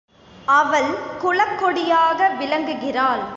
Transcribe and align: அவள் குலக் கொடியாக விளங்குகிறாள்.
அவள் 0.45 0.89
குலக் 1.19 1.59
கொடியாக 1.59 2.29
விளங்குகிறாள். 2.39 3.23